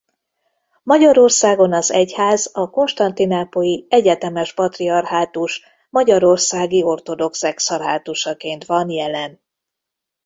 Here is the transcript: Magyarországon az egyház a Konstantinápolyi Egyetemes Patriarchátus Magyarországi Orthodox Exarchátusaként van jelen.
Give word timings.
Magyarországon 0.83 1.73
az 1.73 1.91
egyház 1.91 2.49
a 2.53 2.69
Konstantinápolyi 2.69 3.85
Egyetemes 3.89 4.53
Patriarchátus 4.53 5.61
Magyarországi 5.89 6.83
Orthodox 6.83 7.43
Exarchátusaként 7.43 8.65
van 8.65 8.89
jelen. 8.89 9.39